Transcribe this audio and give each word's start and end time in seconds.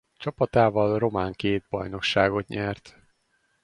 Csapatával 0.17 0.99
román 0.99 1.33
két 1.33 1.65
bajnokságot 1.69 2.47
nyert. 2.47 2.95